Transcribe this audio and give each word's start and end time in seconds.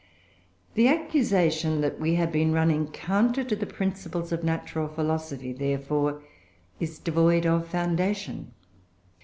The 0.73 0.87
accusation 0.87 1.81
that 1.81 1.99
we 1.99 2.15
have 2.15 2.31
been 2.31 2.51
running 2.51 2.87
counter 2.87 3.43
to 3.43 3.55
the 3.55 3.67
principles 3.67 4.31
of 4.31 4.43
natural 4.43 4.87
philosophy, 4.87 5.53
therefore, 5.53 6.23
is 6.79 6.97
devoid 6.97 7.45
of 7.45 7.67
foundation. 7.67 8.51